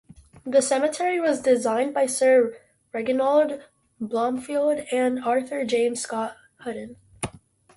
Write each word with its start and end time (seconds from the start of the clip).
The 0.47 0.63
cemetery 0.63 1.19
was 1.21 1.43
designed 1.43 1.93
by 1.93 2.07
Sir 2.07 2.57
Reginald 2.91 3.61
Blomfield 3.99 4.87
and 4.91 5.23
Arthur 5.23 5.63
James 5.63 6.01
Scott 6.01 6.37
Hutton. 6.57 6.95